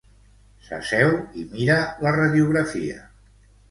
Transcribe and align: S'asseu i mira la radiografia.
S'asseu 0.69 1.13
i 1.43 1.47
mira 1.53 1.79
la 2.07 2.17
radiografia. 2.19 3.03